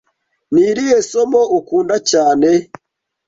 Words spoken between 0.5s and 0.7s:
Ni